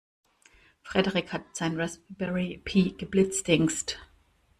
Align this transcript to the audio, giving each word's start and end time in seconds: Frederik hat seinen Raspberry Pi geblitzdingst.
Frederik 0.81 1.31
hat 1.31 1.55
seinen 1.55 1.79
Raspberry 1.79 2.59
Pi 2.65 2.93
geblitzdingst. 2.97 3.99